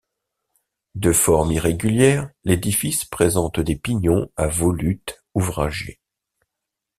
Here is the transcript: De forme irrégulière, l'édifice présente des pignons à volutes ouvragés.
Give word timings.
De 0.95 1.11
forme 1.11 1.51
irrégulière, 1.51 2.31
l'édifice 2.43 3.05
présente 3.05 3.59
des 3.59 3.75
pignons 3.75 4.31
à 4.35 4.47
volutes 4.47 5.23
ouvragés. 5.35 5.99